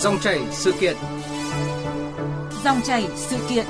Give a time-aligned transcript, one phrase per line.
[0.00, 0.96] Dòng chảy sự kiện.
[2.64, 3.66] Dòng chảy sự kiện.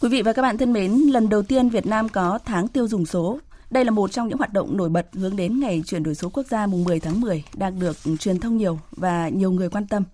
[0.00, 2.88] Quý vị và các bạn thân mến, lần đầu tiên Việt Nam có tháng tiêu
[2.88, 3.38] dùng số.
[3.70, 6.28] Đây là một trong những hoạt động nổi bật hướng đến ngày chuyển đổi số
[6.28, 9.86] quốc gia mùng 10 tháng 10 đang được truyền thông nhiều và nhiều người quan
[9.86, 10.04] tâm.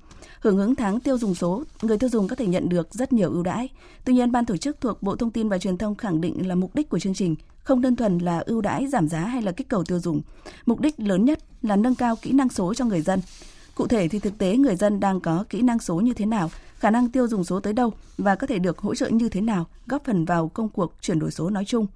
[0.40, 3.30] Hưởng ứng tháng tiêu dùng số, người tiêu dùng có thể nhận được rất nhiều
[3.32, 3.68] ưu đãi.
[4.04, 6.54] Tuy nhiên, ban tổ chức thuộc Bộ Thông tin và Truyền thông khẳng định là
[6.54, 7.34] mục đích của chương trình
[7.64, 10.20] không đơn thuần là ưu đãi giảm giá hay là kích cầu tiêu dùng.
[10.66, 13.20] Mục đích lớn nhất là nâng cao kỹ năng số cho người dân.
[13.74, 16.50] Cụ thể thì thực tế người dân đang có kỹ năng số như thế nào,
[16.78, 19.40] khả năng tiêu dùng số tới đâu và có thể được hỗ trợ như thế
[19.40, 21.86] nào, góp phần vào công cuộc chuyển đổi số nói chung.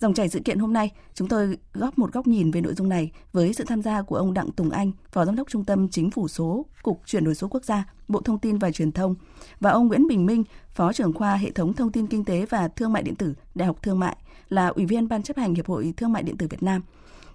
[0.00, 2.88] Dòng chảy sự kiện hôm nay, chúng tôi góp một góc nhìn về nội dung
[2.88, 5.88] này với sự tham gia của ông Đặng Tùng Anh, Phó Giám đốc Trung tâm
[5.88, 9.14] Chính phủ số, Cục Chuyển đổi số quốc gia, Bộ Thông tin và Truyền thông
[9.60, 10.44] và ông Nguyễn Bình Minh,
[10.74, 13.66] Phó trưởng khoa Hệ thống Thông tin Kinh tế và Thương mại điện tử, Đại
[13.66, 14.16] học Thương mại,
[14.48, 16.82] là Ủy viên Ban chấp hành Hiệp hội Thương mại điện tử Việt Nam.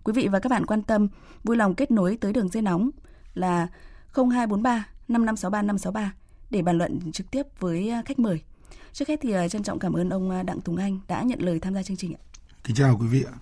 [0.04, 1.08] Quý vị và các bạn quan tâm,
[1.44, 2.90] vui lòng kết nối tới đường dây nóng
[3.34, 3.68] là
[4.14, 6.14] 0243 5563 563
[6.50, 8.42] để bàn luận trực tiếp với khách mời.
[8.94, 11.40] Trước hết thì à, trân trọng cảm ơn ông à, Đặng Tùng Anh đã nhận
[11.40, 12.31] lời tham gia chương trình ạ.
[12.64, 13.34] Kính chào quý vị ạ.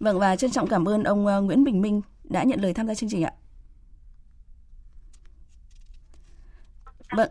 [0.00, 2.86] Vâng và trân trọng cảm ơn ông ờ, Nguyễn Bình Minh đã nhận lời tham
[2.86, 3.32] gia chương trình ạ.
[7.16, 7.30] Vâng.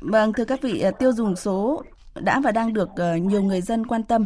[0.00, 1.82] Vâng, thưa các vị, ờ, tiêu dùng số
[2.14, 4.24] đã và đang được ờ, nhiều người dân quan tâm.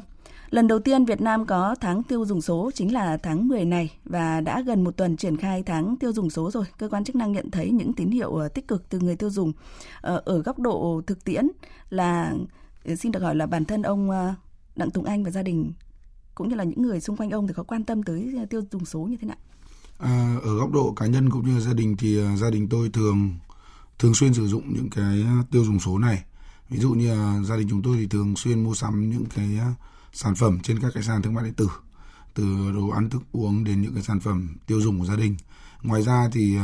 [0.51, 3.91] Lần đầu tiên Việt Nam có tháng tiêu dùng số chính là tháng 10 này
[4.05, 6.65] và đã gần một tuần triển khai tháng tiêu dùng số rồi.
[6.79, 9.53] Cơ quan chức năng nhận thấy những tín hiệu tích cực từ người tiêu dùng.
[10.01, 11.49] Ở góc độ thực tiễn
[11.91, 12.33] là
[12.97, 14.11] xin được hỏi là bản thân ông
[14.77, 15.73] Đặng Tùng Anh và gia đình
[16.35, 18.63] cũng như là những người xung quanh ông thì có quan tâm tới à, tiêu
[18.71, 19.37] dùng số như thế nào?
[19.99, 22.89] À, ở góc độ cá nhân cũng như gia đình thì uh, gia đình tôi
[22.89, 23.35] thường
[23.99, 26.25] thường xuyên sử dụng những cái tiêu dùng số này.
[26.69, 29.59] Ví dụ như uh, gia đình chúng tôi thì thường xuyên mua sắm những cái
[29.71, 29.77] uh,
[30.13, 31.69] sản phẩm trên các cái sàn thương mại điện tử
[32.35, 35.37] từ đồ ăn thức uống đến những cái sản phẩm tiêu dùng của gia đình.
[35.83, 36.57] Ngoài ra thì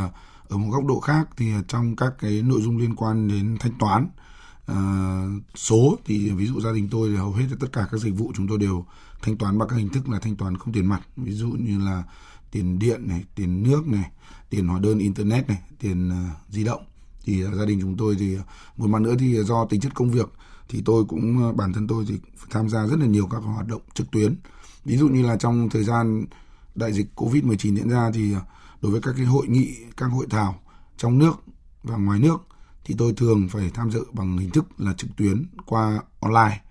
[0.49, 3.79] ở một góc độ khác thì trong các cái nội dung liên quan đến thanh
[3.79, 4.09] toán
[4.71, 4.81] À,
[5.55, 8.33] số thì ví dụ gia đình tôi thì hầu hết tất cả các dịch vụ
[8.37, 8.85] chúng tôi đều
[9.23, 11.01] thanh toán bằng các hình thức là thanh toán không tiền mặt.
[11.17, 12.05] Ví dụ như là
[12.51, 14.11] tiền điện này tiền nước này
[14.51, 16.85] tiền hóa đơn internet này tiền uh, di động.
[17.25, 18.37] Thì uh, gia đình chúng tôi thì
[18.77, 20.29] một mặt nữa thì do tính chất công việc
[20.69, 22.15] thì tôi cũng uh, bản thân tôi thì
[22.51, 24.37] tham gia rất là nhiều các hoạt động trực tuyến.
[24.85, 26.27] Ví dụ như là trong thời gian
[26.75, 28.35] đại dịch covid 19 diễn ra thì
[28.83, 30.61] đối với các cái hội nghị các hội thảo
[30.97, 31.33] trong nước
[31.83, 32.37] và ngoài nước
[32.91, 36.63] thì tôi thường phải tham dự bằng hình thức là trực tuyến qua online.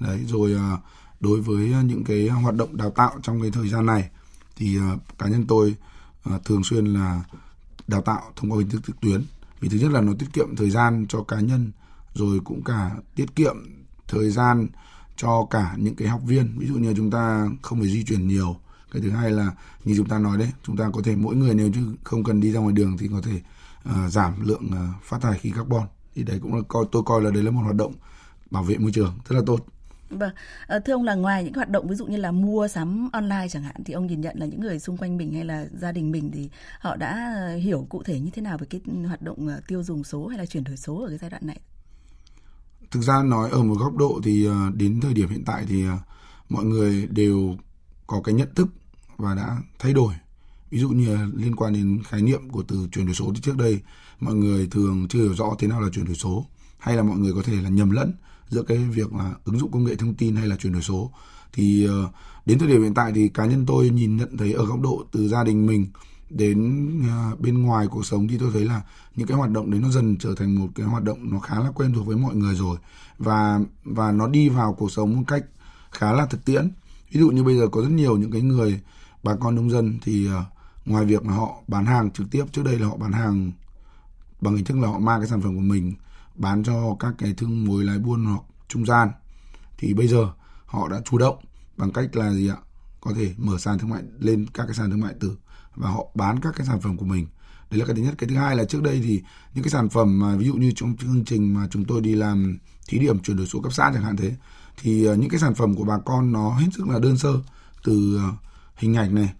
[0.00, 0.76] Đấy, rồi à,
[1.20, 4.10] đối với à, những cái hoạt động đào tạo trong cái thời gian này
[4.56, 5.74] thì à, cá nhân tôi
[6.44, 7.24] thường xuyên là
[7.88, 9.24] đào tạo thông qua hình thức trực tuyến.
[9.60, 11.72] Vì thứ nhất là nó tiết kiệm thời gian cho cá nhân,
[12.14, 13.56] rồi cũng cả tiết kiệm
[14.08, 14.66] thời gian
[15.16, 16.58] cho cả những cái học viên.
[16.58, 18.56] Ví dụ như chúng ta không phải di chuyển nhiều.
[18.92, 19.52] Cái thứ hai là
[19.84, 22.40] như chúng ta nói đấy, chúng ta có thể mỗi người nếu chứ không cần
[22.40, 23.40] đi ra ngoài đường thì có thể
[23.88, 27.22] uh, giảm lượng uh, phát thải khí carbon thì đấy cũng là coi tôi coi
[27.22, 27.92] là đấy là một hoạt động
[28.50, 29.66] bảo vệ môi trường rất là tốt.
[30.10, 30.34] Vâng,
[30.66, 33.46] à, thưa ông là ngoài những hoạt động ví dụ như là mua sắm online
[33.50, 35.92] chẳng hạn thì ông nhìn nhận là những người xung quanh mình hay là gia
[35.92, 36.50] đình mình thì
[36.80, 40.26] họ đã hiểu cụ thể như thế nào về cái hoạt động tiêu dùng số
[40.26, 41.60] hay là chuyển đổi số ở cái giai đoạn này?
[42.90, 45.84] Thực ra nói ở một góc độ thì đến thời điểm hiện tại thì
[46.48, 47.56] mọi người đều
[48.06, 48.68] có cái nhận thức
[49.16, 50.14] và đã thay đổi
[50.70, 53.56] ví dụ như liên quan đến khái niệm của từ chuyển đổi số thì trước
[53.56, 53.80] đây
[54.20, 56.46] mọi người thường chưa hiểu rõ thế nào là chuyển đổi số
[56.78, 58.12] hay là mọi người có thể là nhầm lẫn
[58.48, 61.10] giữa cái việc là ứng dụng công nghệ thông tin hay là chuyển đổi số.
[61.52, 62.08] Thì ờ,
[62.46, 65.04] đến thời điểm hiện tại thì cá nhân tôi nhìn nhận thấy ở góc độ
[65.12, 65.86] từ gia đình mình
[66.30, 68.82] đến ờ, bên ngoài cuộc sống thì tôi thấy là
[69.16, 71.60] những cái hoạt động đấy nó dần trở thành một cái hoạt động nó khá
[71.60, 72.78] là quen thuộc với mọi người rồi.
[73.18, 75.44] Và và nó đi vào cuộc sống một cách
[75.90, 76.70] khá là thực tiễn.
[77.12, 78.80] Ví dụ như bây giờ có rất nhiều những cái người
[79.22, 80.32] bà con nông dân thì uh,
[80.88, 83.52] ngoài việc là họ bán hàng trực tiếp trước đây là họ bán hàng
[84.40, 85.94] bằng hình thức là họ mang cái sản phẩm của mình
[86.34, 89.10] bán cho các cái thương mối lái buôn hoặc trung gian.
[89.78, 90.32] Thì bây giờ
[90.66, 91.38] họ đã chủ động
[91.76, 92.56] bằng cách là gì ạ?
[93.00, 95.36] Có thể mở sàn thương mại lên các cái sàn thương mại tử
[95.74, 97.26] và họ bán các cái sản phẩm của mình.
[97.70, 98.14] Đấy là cái thứ nhất.
[98.18, 99.22] Cái thứ hai là trước đây thì
[99.54, 102.14] những cái sản phẩm mà ví dụ như trong chương trình mà chúng tôi đi
[102.14, 102.58] làm
[102.88, 104.36] thí điểm chuyển đổi số cấp xã chẳng hạn thế
[104.82, 107.32] thì ờ, những cái sản phẩm của bà con nó hết sức là đơn sơ
[107.84, 108.32] từ ờ,
[108.76, 109.32] hình ảnh này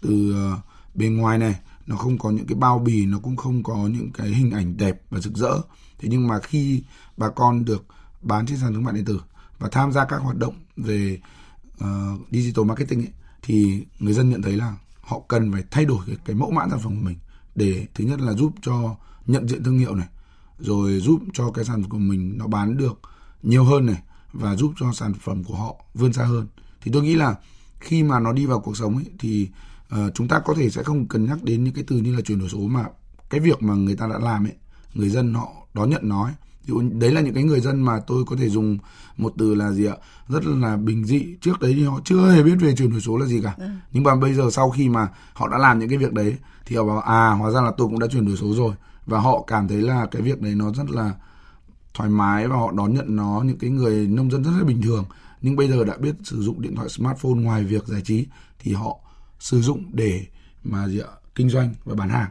[0.00, 0.60] từ uh,
[0.96, 1.54] bên ngoài này
[1.86, 4.76] nó không có những cái bao bì nó cũng không có những cái hình ảnh
[4.76, 5.60] đẹp và rực rỡ.
[5.98, 6.82] Thế nhưng mà khi
[7.16, 7.84] bà con được
[8.22, 9.20] bán trên sàn thương mại điện tử
[9.58, 11.20] và tham gia các hoạt động về
[11.84, 13.12] uh, digital marketing ấy,
[13.42, 16.66] thì người dân nhận thấy là họ cần phải thay đổi cái, cái mẫu mã
[16.70, 17.18] sản phẩm của mình
[17.54, 18.96] để thứ nhất là giúp cho
[19.26, 20.08] nhận diện thương hiệu này
[20.58, 23.00] rồi giúp cho cái sản phẩm của mình nó bán được
[23.42, 24.02] nhiều hơn này
[24.32, 26.46] và giúp cho sản phẩm của họ vươn xa hơn.
[26.80, 27.34] Thì tôi nghĩ là
[27.80, 29.48] khi mà nó đi vào cuộc sống ấy thì
[29.94, 32.20] uh, chúng ta có thể sẽ không cần nhắc đến những cái từ như là
[32.20, 32.84] chuyển đổi số mà
[33.30, 34.54] cái việc mà người ta đã làm ấy
[34.94, 36.34] người dân họ đón nhận nó ấy.
[36.92, 38.78] đấy là những cái người dân mà tôi có thể dùng
[39.16, 39.96] một từ là gì ạ?
[40.28, 41.36] Rất là bình dị.
[41.40, 43.54] Trước đấy thì họ chưa hề biết về chuyển đổi số là gì cả.
[43.58, 43.66] Ừ.
[43.92, 46.36] nhưng mà bây giờ sau khi mà họ đã làm những cái việc đấy
[46.66, 48.74] thì họ bảo à hóa ra là tôi cũng đã chuyển đổi số rồi.
[49.06, 51.12] Và họ cảm thấy là cái việc đấy nó rất là
[51.94, 53.42] thoải mái và họ đón nhận nó.
[53.44, 55.04] Những cái người nông dân rất là bình thường.
[55.42, 58.26] Nhưng bây giờ đã biết sử dụng điện thoại smartphone ngoài việc giải trí
[58.58, 58.98] thì họ
[59.38, 60.20] sử dụng để
[60.64, 62.30] mà gì ạ kinh doanh và bán hàng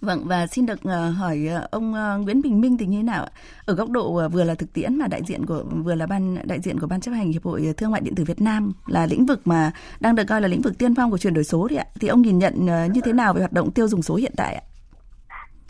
[0.00, 3.02] Vâng và xin được uh, hỏi uh, ông uh, Nguyễn Bình Minh thì như thế
[3.02, 3.26] nào
[3.66, 6.60] Ở góc độ vừa là thực tiễn mà đại diện của vừa là ban đại
[6.60, 9.26] diện của ban chấp hành hiệp hội thương mại điện tử Việt Nam là lĩnh
[9.26, 11.76] vực mà đang được coi là lĩnh vực tiên phong của chuyển đổi số thì
[11.76, 11.84] ạ.
[12.00, 12.54] Thì ông nhìn nhận
[12.92, 14.62] như thế nào về hoạt động tiêu dùng số hiện tại ạ?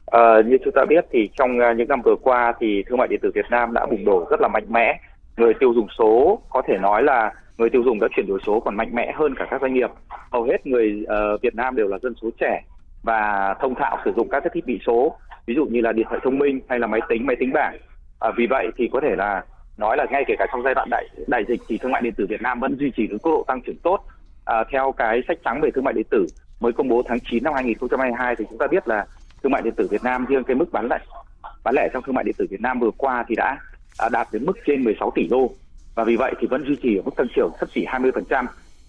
[0.06, 3.20] À, như chúng ta biết thì trong những năm vừa qua thì thương mại điện
[3.22, 5.00] tử Việt Nam đã bùng nổ rất là mạnh mẽ.
[5.36, 8.60] Người tiêu dùng số có thể nói là người tiêu dùng đã chuyển đổi số
[8.60, 9.90] còn mạnh mẽ hơn cả các doanh nghiệp.
[10.32, 11.04] Hầu hết người
[11.34, 12.62] uh, Việt Nam đều là dân số trẻ
[13.02, 15.16] và thông thạo sử dụng các cái thiết bị số
[15.46, 17.78] ví dụ như là điện thoại thông minh hay là máy tính máy tính bảng
[18.20, 19.44] à, vì vậy thì có thể là
[19.76, 22.14] nói là ngay kể cả trong giai đoạn đại đại dịch thì thương mại điện
[22.16, 24.04] tử Việt Nam vẫn duy trì được tốc độ tăng trưởng tốt
[24.44, 26.26] à, theo cái sách trắng về thương mại điện tử
[26.60, 29.06] mới công bố tháng 9 năm 2022 thì chúng ta biết là
[29.42, 30.98] thương mại điện tử Việt Nam riêng cái mức bán lẻ
[31.64, 33.58] bán lẻ trong thương mại điện tử Việt Nam vừa qua thì đã
[33.98, 35.50] À, đạt đến mức trên 16 tỷ đô.
[35.94, 38.44] Và vì vậy thì vẫn duy trì ở mức tăng trưởng sấp xỉ 20%.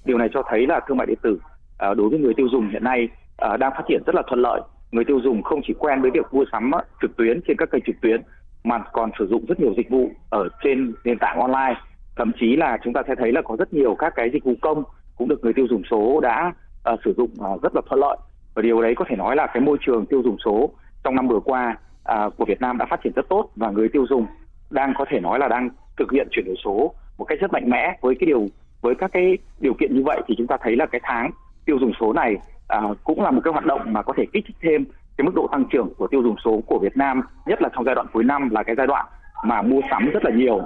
[0.06, 1.40] Điều này cho thấy là thương mại điện tử
[1.78, 4.42] à, đối với người tiêu dùng hiện nay à, đang phát triển rất là thuận
[4.42, 4.62] lợi.
[4.92, 6.72] Người tiêu dùng không chỉ quen với việc mua sắm
[7.02, 8.22] trực tuyến trên các kênh trực tuyến
[8.64, 11.82] mà còn sử dụng rất nhiều dịch vụ ở trên nền tảng online.
[12.16, 14.54] Thậm chí là chúng ta sẽ thấy là có rất nhiều các cái dịch vụ
[14.62, 14.84] công
[15.18, 16.54] cũng được người tiêu dùng số đã
[16.94, 18.18] uh, sử dụng uh, rất là thuận lợi.
[18.56, 20.70] Và điều đấy có thể nói là cái môi trường tiêu dùng số
[21.04, 21.78] trong năm vừa qua
[22.12, 24.26] uh, của Việt Nam đã phát triển rất tốt và người tiêu dùng
[24.70, 27.70] đang có thể nói là đang thực hiện chuyển đổi số một cách rất mạnh
[27.70, 28.48] mẽ với cái điều
[28.82, 31.32] với các cái điều kiện như vậy thì chúng ta thấy là cái tháng
[31.66, 32.36] tiêu dùng số này
[32.68, 34.86] à, cũng là một cái hoạt động mà có thể kích thích thêm
[35.18, 37.86] cái mức độ tăng trưởng của tiêu dùng số của Việt Nam, nhất là trong
[37.86, 39.06] giai đoạn cuối năm là cái giai đoạn
[39.44, 40.62] mà mua sắm rất là nhiều.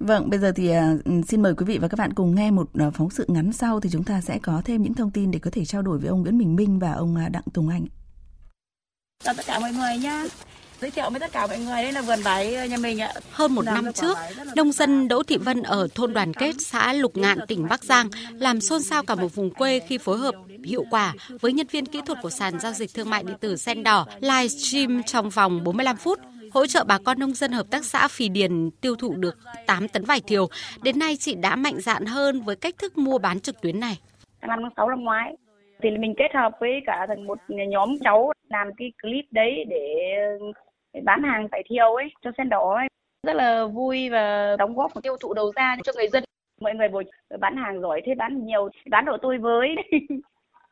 [0.00, 2.68] Vâng, bây giờ thì uh, xin mời quý vị và các bạn cùng nghe một
[2.86, 5.38] uh, phóng sự ngắn sau thì chúng ta sẽ có thêm những thông tin để
[5.38, 7.86] có thể trao đổi với ông Nguyễn Bình Minh và ông uh, Đặng Tùng Anh.
[9.24, 10.24] Chào tất cả mọi người nhá
[10.80, 13.12] giới thiệu với tất cả mọi người đây là vườn vải nhà mình ạ.
[13.30, 14.18] Hơn một năm trước,
[14.56, 18.06] nông dân Đỗ Thị Vân ở thôn Đoàn Kết, xã Lục Ngạn, tỉnh Bắc Giang
[18.32, 20.34] làm xôn xao cả một vùng quê khi phối hợp
[20.64, 23.56] hiệu quả với nhân viên kỹ thuật của sàn giao dịch thương mại điện tử
[23.56, 26.18] Sen Đỏ livestream trong vòng 45 phút
[26.52, 29.88] hỗ trợ bà con nông dân hợp tác xã Phì Điền tiêu thụ được 8
[29.88, 30.48] tấn vải thiều.
[30.82, 33.98] Đến nay chị đã mạnh dạn hơn với cách thức mua bán trực tuyến này.
[34.40, 35.34] Năm tháng 6 năm ngoái
[35.82, 39.78] thì mình kết hợp với cả thành một nhóm cháu làm cái clip đấy để
[41.04, 42.88] bán hàng vải thiều ấy cho sen đỏ ấy.
[43.26, 46.24] Rất là vui và đóng góp một tiêu thụ đầu ra cho người dân.
[46.60, 47.02] Mọi người bảo
[47.40, 49.68] bán hàng giỏi thế bán nhiều bán độ tôi với.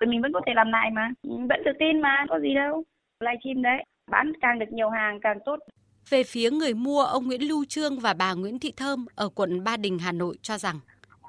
[0.01, 1.11] Thì mình vẫn có thể làm lại mà.
[1.23, 2.83] Vẫn tự tin mà có gì đâu.
[3.21, 5.59] Livestream đấy bán càng được nhiều hàng càng tốt.
[6.11, 9.65] Về phía người mua, ông Nguyễn Lưu Trương và bà Nguyễn Thị Thơm ở quận
[9.65, 10.81] Ba Đình, Hà Nội cho rằng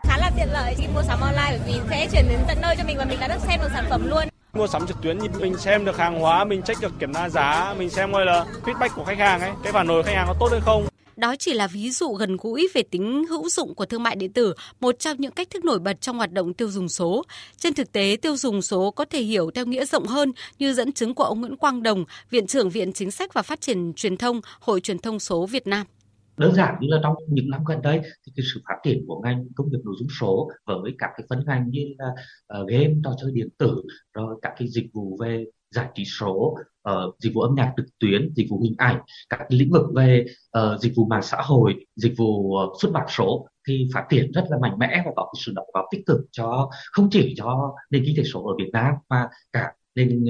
[0.04, 2.76] khá là tiện lợi khi mua sắm online bởi vì sẽ chuyển đến tận nơi
[2.78, 4.24] cho mình và mình đã được xem được sản phẩm luôn.
[4.58, 7.30] Mua sắm trực tuyến thì mình xem được hàng hóa, mình check được kiểm tra
[7.30, 10.26] giá, mình xem coi là feedback của khách hàng ấy, cái phản hồi khách hàng
[10.28, 10.88] có tốt hay không.
[11.16, 14.34] Đó chỉ là ví dụ gần gũi về tính hữu dụng của thương mại điện
[14.34, 17.24] tử, một trong những cách thức nổi bật trong hoạt động tiêu dùng số.
[17.58, 20.92] Trên thực tế, tiêu dùng số có thể hiểu theo nghĩa rộng hơn như dẫn
[20.94, 24.18] chứng của ông Nguyễn Quang Đồng, Viện trưởng Viện Chính sách và Phát triển Truyền
[24.18, 25.86] thông, Hội Truyền thông số Việt Nam
[26.38, 29.22] đơn giản như là trong những năm gần đây thì cái sự phát triển của
[29.24, 32.08] ngành công nghiệp nội dung số với các cái phân ngành như là
[32.62, 33.82] uh, game trò chơi điện tử
[34.14, 36.58] rồi các cái dịch vụ về giải trí số
[36.90, 40.26] uh, dịch vụ âm nhạc trực tuyến dịch vụ hình ảnh các lĩnh vực về
[40.58, 44.32] uh, dịch vụ mạng xã hội dịch vụ uh, xuất bản số thì phát triển
[44.32, 47.34] rất là mạnh mẽ và có cái sự đóng góp tích cực cho không chỉ
[47.38, 50.24] cho nền kinh tế số ở Việt Nam mà cả nền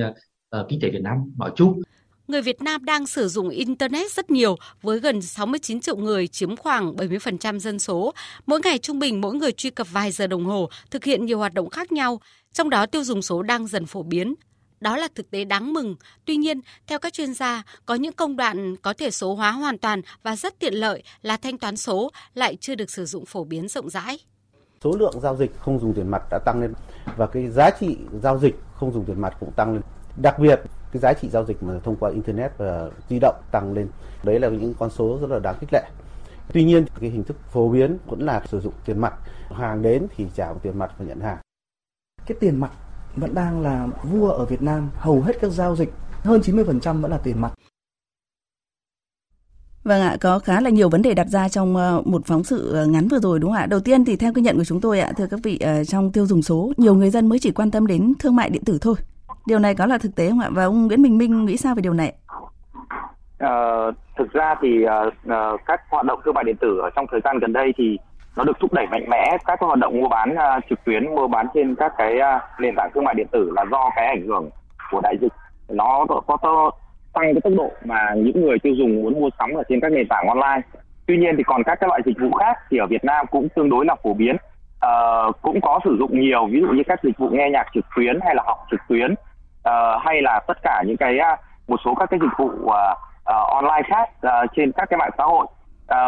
[0.59, 1.81] uh, kinh tế Việt Nam nói chung
[2.27, 6.55] người Việt Nam đang sử dụng Internet rất nhiều với gần 69 triệu người chiếm
[6.55, 8.13] khoảng 70% dân số.
[8.45, 11.37] Mỗi ngày trung bình mỗi người truy cập vài giờ đồng hồ, thực hiện nhiều
[11.37, 12.21] hoạt động khác nhau,
[12.53, 14.35] trong đó tiêu dùng số đang dần phổ biến.
[14.79, 15.95] Đó là thực tế đáng mừng.
[16.25, 19.77] Tuy nhiên, theo các chuyên gia, có những công đoạn có thể số hóa hoàn
[19.77, 23.43] toàn và rất tiện lợi là thanh toán số lại chưa được sử dụng phổ
[23.43, 24.19] biến rộng rãi.
[24.83, 26.73] Số lượng giao dịch không dùng tiền mặt đã tăng lên
[27.17, 29.81] và cái giá trị giao dịch không dùng tiền mặt cũng tăng lên.
[30.21, 33.73] Đặc biệt cái giá trị giao dịch mà thông qua internet và di động tăng
[33.73, 33.87] lên.
[34.23, 35.83] Đấy là những con số rất là đáng khích lệ.
[36.53, 39.13] Tuy nhiên cái hình thức phổ biến vẫn là sử dụng tiền mặt.
[39.51, 41.37] Hàng đến thì trả bằng tiền mặt và nhận hàng.
[42.25, 42.71] Cái tiền mặt
[43.15, 44.89] vẫn đang là vua ở Việt Nam.
[44.95, 45.89] Hầu hết các giao dịch
[46.23, 47.53] hơn 90% vẫn là tiền mặt.
[49.83, 52.73] Vâng ạ, có khá là nhiều vấn đề đặt ra trong ờ, một phóng sự
[52.73, 53.65] ờ, ngắn vừa rồi đúng không ạ?
[53.65, 56.11] Đầu tiên thì theo ghi nhận của chúng tôi ạ, thưa các vị, ờ, trong
[56.11, 58.77] tiêu dùng số, nhiều người dân mới chỉ quan tâm đến thương mại điện tử
[58.81, 58.95] thôi.
[59.47, 60.49] Điều này có là thực tế không ạ?
[60.51, 62.13] Và ông Nguyễn Bình Minh nghĩ sao về điều này?
[63.43, 67.05] Uh, thực ra thì uh, uh, các hoạt động thương mại điện tử ở trong
[67.11, 67.97] thời gian gần đây thì
[68.37, 69.37] nó được thúc đẩy mạnh mẽ.
[69.45, 72.75] Các hoạt động mua bán uh, trực tuyến mua bán trên các cái uh, nền
[72.75, 74.49] tảng thương mại điện tử là do cái ảnh hưởng
[74.91, 75.33] của đại dịch.
[75.69, 76.71] Nó có to
[77.13, 79.91] tăng cái tốc độ mà những người tiêu dùng muốn mua sắm ở trên các
[79.91, 80.61] nền tảng online.
[81.05, 83.47] Tuy nhiên thì còn các cái loại dịch vụ khác thì ở Việt Nam cũng
[83.55, 84.35] tương đối là phổ biến.
[84.85, 86.47] Uh, cũng có sử dụng nhiều.
[86.51, 89.15] Ví dụ như các dịch vụ nghe nhạc trực tuyến hay là học trực tuyến
[89.67, 92.71] uh, hay là tất cả những cái uh, một số các cái dịch vụ uh,
[92.71, 95.47] uh, online khác uh, trên các cái mạng xã hội.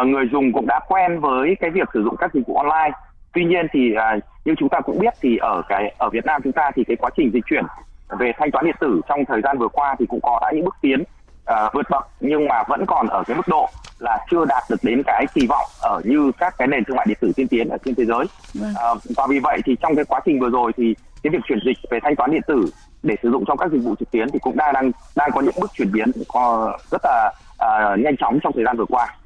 [0.00, 2.90] Uh, người dùng cũng đã quen với cái việc sử dụng các dịch vụ online.
[3.32, 6.40] Tuy nhiên thì uh, như chúng ta cũng biết thì ở cái ở Việt Nam
[6.44, 7.64] chúng ta thì cái quá trình dịch chuyển
[8.18, 10.64] về thanh toán điện tử trong thời gian vừa qua thì cũng có đã những
[10.64, 14.44] bước tiến uh, vượt bậc nhưng mà vẫn còn ở cái mức độ là chưa
[14.44, 17.32] đạt được đến cái kỳ vọng ở như các cái nền thương mại điện tử
[17.36, 18.24] tiên tiến ở trên thế giới.
[18.60, 21.58] Uh, và vì vậy thì trong cái quá trình vừa rồi thì cái việc chuyển
[21.64, 22.70] dịch về thanh toán điện tử
[23.02, 25.40] để sử dụng trong các dịch vụ trực tuyến thì cũng đang đang đang có
[25.40, 29.16] những bước chuyển biến có rất là uh, nhanh chóng trong thời gian vừa qua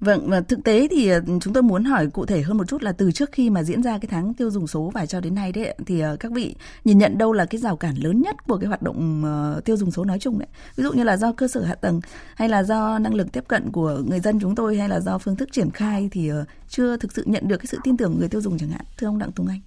[0.00, 2.82] Vâng, và thực tế thì ờ, chúng tôi muốn hỏi cụ thể hơn một chút
[2.82, 5.34] là từ trước khi mà diễn ra cái tháng tiêu dùng số và cho đến
[5.34, 8.36] nay đấy thì ờ, các vị nhìn nhận đâu là cái rào cản lớn nhất
[8.46, 9.24] của cái hoạt động
[9.56, 10.48] uh, tiêu dùng số nói chung đấy.
[10.76, 12.00] Ví dụ như là do cơ sở hạ tầng
[12.36, 15.18] hay là do năng lực tiếp cận của người dân chúng tôi hay là do
[15.18, 16.30] phương thức triển khai thì
[16.68, 18.84] chưa thực sự nhận được cái sự tin tưởng của người tiêu dùng chẳng hạn.
[18.98, 19.60] Thưa ông Đặng Tùng Anh.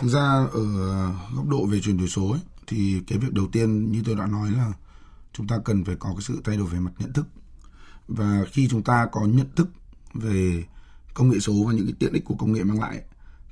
[0.00, 0.60] Thực ra ở
[1.36, 4.26] góc độ về chuyển đổi số ấy, thì cái việc đầu tiên như tôi đã
[4.26, 4.72] nói là
[5.32, 7.26] chúng ta cần phải có cái sự thay đổi về mặt nhận thức.
[8.08, 9.68] Và khi chúng ta có nhận thức
[10.14, 10.64] về
[11.14, 13.02] công nghệ số và những cái tiện ích của công nghệ mang lại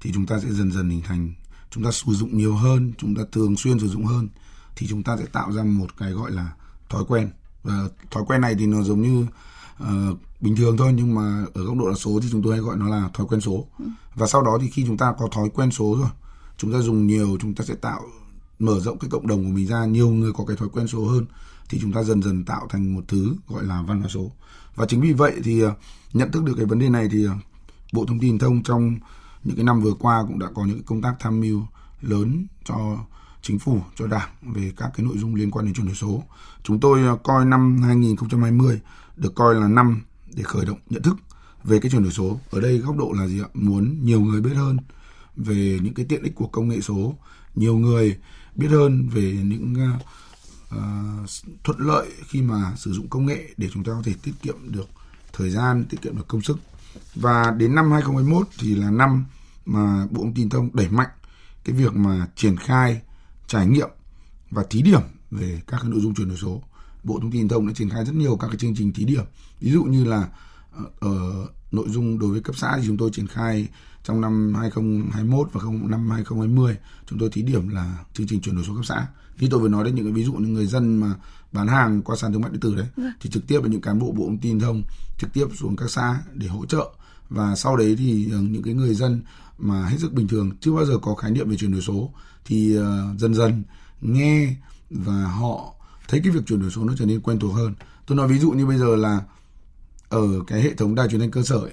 [0.01, 1.33] thì chúng ta sẽ dần dần hình thành.
[1.71, 4.29] Chúng ta sử dụng nhiều hơn chúng ta thường xuyên sử dụng hơn
[4.77, 6.53] thì chúng ta sẽ tạo ra một cái gọi là
[6.89, 7.31] thói quen.
[7.63, 9.27] Và thói quen này thì nó giống như
[9.83, 12.61] uh, bình thường thôi nhưng mà ở góc độ là số thì chúng tôi hay
[12.61, 13.67] gọi nó là thói quen số.
[14.15, 16.11] Và sau đó thì khi chúng ta có thói quen số rồi
[16.59, 18.01] chúng ta dùng nhiều chúng ta sẽ tạo
[18.59, 21.07] mở rộng cái cộng đồng của mình ra, nhiều người có cái thói quen số
[21.07, 21.27] hơn,
[21.69, 24.33] thì chúng ta dần dần tạo thành một thứ gọi là văn hóa số.
[24.75, 25.71] Và chính vì vậy thì à,
[26.13, 27.35] nhận thức được cái vấn đề này thì à,
[27.93, 28.99] bộ thông tin thông trong
[29.45, 31.63] những cái năm vừa qua cũng đã có những công tác tham mưu
[32.01, 32.99] lớn cho
[33.43, 36.23] chính phủ, cho đảng về các cái nội dung liên quan đến chuyển đổi số.
[36.63, 38.81] Chúng tôi à, coi năm 2020
[39.17, 40.03] được coi là năm
[40.35, 41.17] để khởi động nhận thức
[41.65, 42.41] về cái chuyển đổi số.
[42.51, 43.49] Ở đây góc độ là gì ạ?
[43.55, 44.77] Muốn nhiều người biết hơn
[45.37, 47.15] về những cái tiện ích của công nghệ số,
[47.55, 48.17] nhiều người
[48.59, 51.31] biết hơn về những uh,
[51.65, 54.57] thuận lợi khi mà sử dụng công nghệ để chúng ta có thể tiết kiệm
[54.73, 54.89] được
[55.33, 56.59] thời gian, tiết kiệm được công sức.
[57.15, 59.25] Và đến năm 2021 thì là năm
[59.67, 61.09] mà Bộ Thông tin Thông đẩy mạnh
[61.65, 63.01] cái việc mà triển khai
[63.47, 63.89] trải nghiệm
[64.51, 65.01] và thí điểm
[65.31, 66.63] về các cái nội dung chuyển đổi số.
[67.05, 69.25] Bộ Thông tin Thông đã triển khai rất nhiều các cái chương trình thí điểm.
[69.61, 70.29] Ví dụ như là
[71.01, 73.69] ở nội dung đối với cấp xã thì chúng tôi triển khai
[74.05, 78.65] trong năm 2021 và năm 2020 chúng tôi thí điểm là chương trình chuyển đổi
[78.69, 79.07] số cấp xã.
[79.41, 81.15] Như tôi vừa nói đến những cái ví dụ như người dân mà
[81.53, 83.03] bán hàng qua sàn thương mại điện tử đấy ừ.
[83.21, 84.83] thì trực tiếp là những cán bộ bộ thông tin thông
[85.19, 86.91] trực tiếp xuống các xã để hỗ trợ.
[87.31, 89.23] Và sau đấy thì ờ, những cái người dân
[89.59, 92.13] mà hết sức bình thường chưa bao giờ có khái niệm về chuyển đổi số
[92.45, 92.85] thì uh,
[93.19, 93.63] dần dần
[94.01, 94.55] nghe
[94.91, 95.75] và họ
[96.09, 97.75] thấy cái việc chuyển đổi số nó trở nên quen thuộc hơn.
[98.07, 99.23] Tôi nói ví dụ như bây giờ là
[100.09, 101.73] ở cái hệ thống đài truyền thanh cơ sở ấy,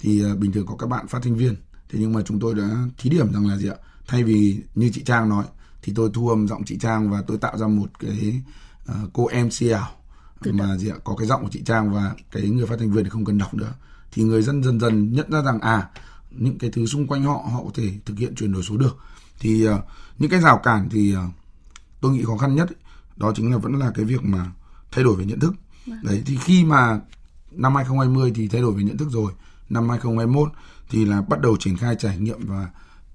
[0.00, 1.54] thì uh, bình thường có các bạn phát thanh viên.
[1.88, 3.76] Thế nhưng mà chúng tôi đã thí điểm rằng là gì ạ?
[4.06, 5.44] Thay vì như chị Trang nói
[5.82, 8.42] thì tôi thu âm giọng chị Trang và tôi tạo ra một cái
[8.90, 9.90] uh, cô MC ảo.
[10.52, 10.96] Mà gì ạ?
[11.04, 13.38] Có cái giọng của chị Trang và cái người phát thanh viên thì không cần
[13.38, 13.72] đọc nữa.
[14.12, 15.88] Thì người dân dần dần nhận ra rằng à
[16.30, 18.96] những cái thứ xung quanh họ họ có thể thực hiện chuyển đổi số được.
[19.40, 19.74] Thì uh,
[20.18, 21.22] những cái rào cản thì uh,
[22.00, 22.76] tôi nghĩ khó khăn nhất ấy,
[23.16, 24.46] đó chính là vẫn là cái việc mà
[24.90, 25.54] thay đổi về nhận thức.
[25.86, 25.98] Vâng.
[26.02, 27.00] đấy thì khi mà
[27.50, 29.32] năm 2020 thì thay đổi về nhận thức rồi
[29.68, 30.52] năm 2021
[30.90, 32.70] thì là bắt đầu triển khai trải nghiệm và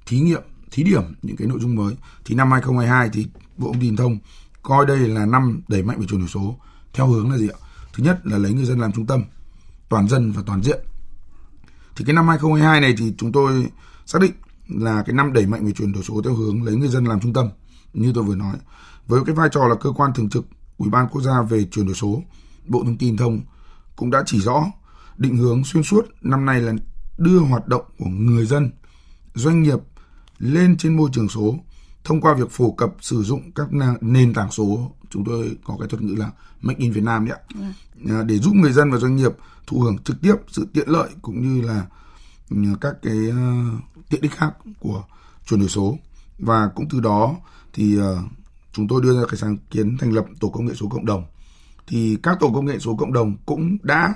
[0.05, 3.81] thí nghiệm thí điểm những cái nội dung mới thì năm 2022 thì Bộ Thông
[3.81, 4.17] tin Thông
[4.63, 6.55] coi đây là năm đẩy mạnh về chuyển đổi số
[6.93, 7.57] theo hướng là gì ạ?
[7.93, 9.23] Thứ nhất là lấy người dân làm trung tâm,
[9.89, 10.79] toàn dân và toàn diện.
[11.95, 13.67] Thì cái năm 2022 này thì chúng tôi
[14.05, 14.31] xác định
[14.67, 17.19] là cái năm đẩy mạnh về chuyển đổi số theo hướng lấy người dân làm
[17.19, 17.49] trung tâm
[17.93, 18.55] như tôi vừa nói.
[19.07, 20.45] Với cái vai trò là cơ quan thường trực
[20.77, 22.21] Ủy ban quốc gia về chuyển đổi số,
[22.67, 23.41] Bộ Thông tin Thông
[23.95, 24.65] cũng đã chỉ rõ
[25.17, 26.73] định hướng xuyên suốt năm nay là
[27.17, 28.71] đưa hoạt động của người dân,
[29.33, 29.79] doanh nghiệp
[30.37, 31.55] lên trên môi trường số
[32.03, 33.67] thông qua việc phổ cập sử dụng các
[34.01, 34.91] nền tảng số.
[35.09, 36.31] Chúng tôi có cái thuật ngữ là
[36.61, 37.55] make in Việt Nam đấy ạ.
[38.05, 38.23] Ừ.
[38.23, 39.31] để giúp người dân và doanh nghiệp
[39.67, 41.85] thụ hưởng trực tiếp sự tiện lợi cũng như là
[42.49, 45.03] ừ, các cái uh, tiện ích khác của
[45.45, 45.97] chuyển đổi số.
[46.39, 47.35] Và cũng từ đó
[47.73, 48.03] thì uh,
[48.73, 51.25] chúng tôi đưa ra cái sáng kiến thành lập tổ công nghệ số cộng đồng
[51.87, 54.13] thì các tổ công nghệ số cộng đồng cũng đã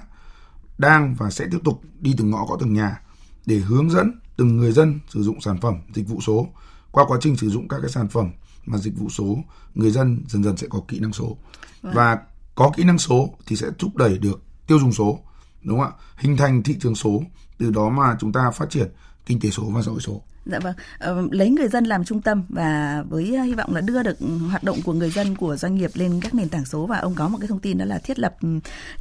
[0.78, 3.02] đang và sẽ tiếp tục đi từng ngõ gõ từng nhà
[3.46, 6.48] để hướng dẫn từng người dân sử dụng sản phẩm dịch vụ số.
[6.92, 8.32] Qua quá trình sử dụng các cái sản phẩm
[8.66, 9.38] mà dịch vụ số
[9.76, 11.38] người dân dần dần sẽ có kỹ năng số.
[11.82, 11.94] Vâng.
[11.96, 12.18] và
[12.56, 15.20] có kỹ năng số thì sẽ thúc đẩy được tiêu dùng số
[15.62, 15.98] đúng không ạ?
[16.18, 17.22] Hình thành thị trường số
[17.58, 18.92] từ đó mà chúng ta phát triển
[19.26, 22.22] kinh tế số và xã hội số Dạ vâng, ờ, lấy người dân làm trung
[22.22, 24.18] tâm và với ờ, hy vọng là đưa được
[24.50, 27.14] hoạt động của người dân của doanh nghiệp lên các nền tảng số và ông
[27.16, 28.50] có một cái thông tin đó là thiết lập ừ,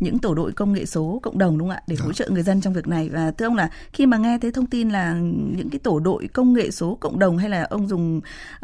[0.00, 2.42] những tổ đội công nghệ số cộng đồng đúng không ạ để hỗ trợ người
[2.42, 5.14] dân trong việc này và thưa ông là khi mà nghe thấy thông tin là
[5.56, 8.20] những cái tổ đội công nghệ số cộng đồng hay là ông dùng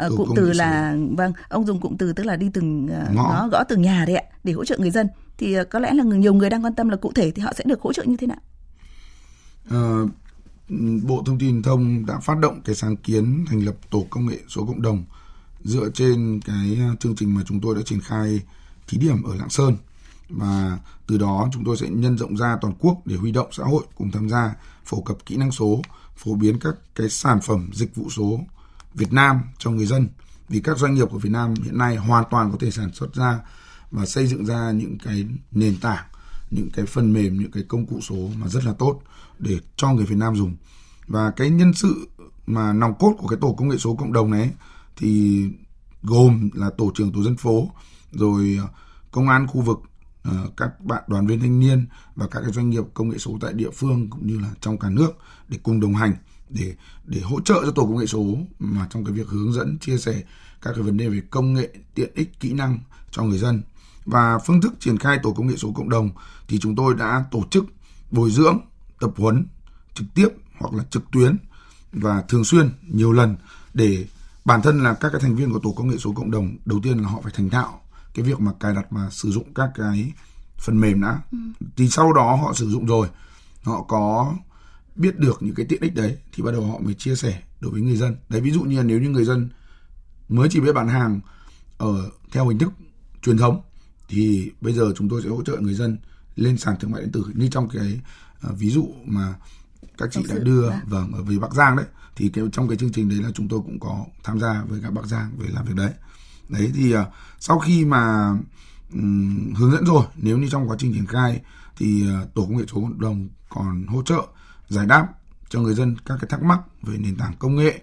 [0.07, 1.15] uh, cụm từ là số.
[1.17, 3.23] vâng ông dùng cụm từ tức là đi từng uh, ngõ.
[3.23, 5.09] ngõ gõ từng nhà đấy ạ để hỗ trợ người dân
[5.39, 7.65] thì có lẽ là nhiều người đang quan tâm là cụ thể thì họ sẽ
[7.67, 8.39] được hỗ trợ như thế nào?
[9.69, 10.11] Uh,
[11.03, 14.39] Bộ Thông tin Thông đã phát động cái sáng kiến thành lập tổ công nghệ
[14.49, 15.05] số cộng đồng
[15.65, 18.41] dựa trên cái à, chương trình mà chúng tôi đã triển khai
[18.89, 19.77] thí điểm ở Lạng Sơn.
[20.29, 23.65] Và từ đó chúng tôi sẽ nhân rộng ra toàn quốc để huy động xã
[23.65, 24.55] hội cùng tham gia
[24.85, 25.83] phổ cập kỹ năng số,
[26.17, 28.41] phổ biến các cái sản phẩm dịch vụ số
[28.95, 30.09] Việt Nam cho người dân.
[30.49, 33.15] Vì các doanh nghiệp của Việt Nam hiện nay hoàn toàn có thể sản xuất
[33.15, 33.41] ra
[33.91, 36.05] và xây dựng ra những cái nền tảng
[36.53, 39.01] những cái phần mềm, những cái công cụ số mà rất là tốt
[39.39, 40.57] để cho người Việt Nam dùng.
[41.07, 42.09] Và cái nhân sự
[42.47, 44.51] mà nòng cốt của cái tổ công nghệ số cộng đồng này
[44.97, 45.43] thì
[46.03, 47.71] gồm là tổ trưởng tổ dân phố,
[48.13, 48.69] rồi ờ,
[49.11, 49.79] công an khu vực
[50.23, 53.39] ờ, các bạn đoàn viên thanh niên và các cái doanh nghiệp công nghệ số
[53.41, 55.11] tại địa phương cũng như là trong cả nước
[55.49, 56.15] để cùng đồng hành
[56.49, 59.79] để để hỗ trợ cho tổ công nghệ số mà trong cái việc hướng dẫn,
[59.79, 60.23] chia sẻ
[60.63, 62.79] các cái vấn đề về công nghệ, tiện ích, kỹ năng
[63.11, 63.63] cho người dân
[64.05, 66.11] và phương thức triển khai tổ công nghệ số cộng đồng
[66.49, 67.65] thì chúng tôi đã tổ chức
[68.11, 68.59] bồi dưỡng
[69.01, 69.47] tập huấn
[69.95, 70.29] trực tiếp
[70.59, 71.37] hoặc là trực tuyến
[71.93, 73.37] và thường xuyên nhiều lần
[73.75, 74.07] để
[74.45, 76.81] bản thân là các cái thành viên của tổ công nghệ số cộng đồng đầu
[76.83, 77.81] tiên là họ phải thành thạo
[78.15, 80.13] cái việc mà cài đặt và sử dụng các cái
[80.59, 81.39] phần mềm đã ừ.
[81.77, 83.09] thì sau đó họ sử dụng rồi
[83.63, 84.35] họ có
[84.97, 87.73] biết được những cái tiện ích đấy thì bắt đầu họ mới chia sẻ đối
[87.73, 89.49] với người dân đấy ví dụ như là nếu như người dân
[90.29, 91.21] mới chỉ biết bán hàng
[91.79, 92.73] ở theo hình thức
[93.23, 93.63] truyền thống
[94.13, 95.97] thì bây giờ chúng tôi sẽ hỗ trợ người dân
[96.37, 98.01] lên sàn thương mại điện tử như trong cái
[98.51, 99.35] uh, ví dụ mà
[99.99, 100.83] các chị đã đưa dạ.
[100.87, 103.49] vâng ở về Bắc Giang đấy thì cái trong cái chương trình đấy là chúng
[103.49, 105.91] tôi cũng có tham gia với các Bắc Giang về làm việc đấy
[106.49, 107.01] đấy thì uh,
[107.41, 108.33] sau khi mà
[108.93, 111.41] um, hướng dẫn rồi nếu như trong quá trình triển khai
[111.77, 114.23] thì uh, tổ công nghệ số cộng đồng còn hỗ trợ
[114.69, 115.09] giải đáp
[115.49, 117.81] cho người dân các cái thắc mắc về nền tảng công nghệ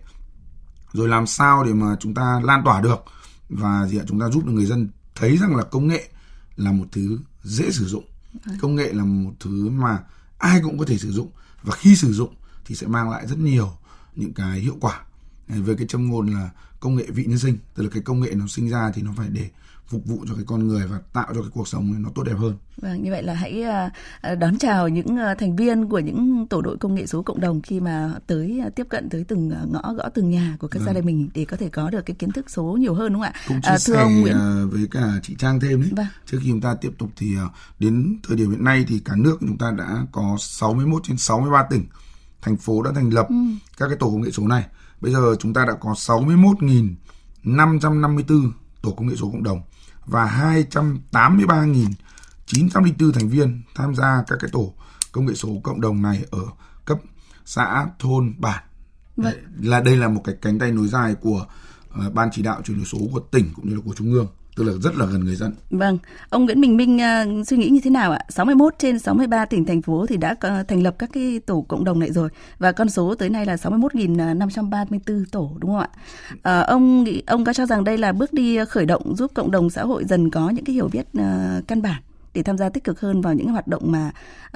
[0.93, 3.03] rồi làm sao để mà chúng ta lan tỏa được
[3.49, 6.09] và gì ạ chúng ta giúp được người dân thấy rằng là công nghệ
[6.60, 8.04] là một thứ dễ sử dụng.
[8.62, 10.04] Công nghệ là một thứ mà
[10.38, 11.32] ai cũng có thể sử dụng
[11.63, 13.72] và khi sử dụng thì sẽ mang lại rất nhiều
[14.15, 15.02] những cái hiệu quả.
[15.48, 18.32] Với cái châm ngôn là công nghệ vị nhân sinh tức là cái công nghệ
[18.36, 19.50] nó sinh ra thì nó phải để
[19.89, 22.36] phục vụ cho cái con người và tạo cho cái cuộc sống nó tốt đẹp
[22.38, 22.58] hơn.
[22.78, 23.89] Vâng, như vậy là hãy à,
[24.21, 27.39] à, đón chào những à, thành viên của những tổ đội công nghệ số cộng
[27.39, 30.88] đồng khi mà tới tiếp cận tới từng ngõ gõ từng nhà của các vâng.
[30.88, 33.21] gia đình mình để có thể có được cái kiến thức số nhiều hơn đúng
[33.21, 33.41] không ạ?
[33.47, 34.38] Cũng chia à, thưa ông Nguyễn...
[34.69, 35.91] với cả chị Trang thêm đấy.
[35.95, 36.08] Vâng.
[36.25, 37.36] Trước khi chúng ta tiếp tục thì
[37.80, 41.63] đến thời điểm hiện nay thì cả nước chúng ta đã có 61 trên 63
[41.69, 41.86] tỉnh
[42.41, 43.36] thành phố đã thành lập ừ.
[43.78, 44.65] các cái tổ công nghệ số này.
[45.02, 49.61] Bây giờ chúng ta đã có 61.554 tổ công nghệ số cộng đồng
[50.05, 54.73] và 283.904 thành viên tham gia các cái tổ
[55.11, 56.45] công nghệ số cộng đồng này ở
[56.85, 56.97] cấp
[57.45, 58.63] xã, thôn, bản.
[59.17, 59.33] Vâng.
[59.61, 61.45] Là đây là một cái cánh tay nối dài của
[62.07, 64.27] uh, ban chỉ đạo chuyển đổi số của tỉnh cũng như là của trung ương
[64.60, 65.52] tức là rất là gần người dân.
[65.69, 65.98] Vâng,
[66.30, 68.26] ông Nguyễn Bình Minh uh, suy nghĩ như thế nào ạ?
[68.30, 71.84] 61 trên 63 tỉnh thành phố thì đã uh, thành lập các cái tổ cộng
[71.84, 75.89] đồng này rồi và con số tới nay là 61.534 tổ đúng không ạ?
[76.62, 79.52] Uh, ông nghĩ ông có cho rằng đây là bước đi khởi động giúp cộng
[79.52, 82.02] đồng xã hội dần có những cái hiểu biết uh, căn bản
[82.34, 84.12] để tham gia tích cực hơn vào những hoạt động mà